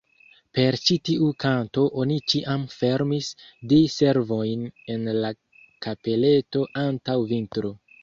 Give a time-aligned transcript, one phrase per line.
[0.59, 3.29] Per ĉi tiu kanto oni ĉiam fermis
[3.75, 5.35] Di-servojn en la
[5.89, 7.77] kapeleto antaŭ vintro.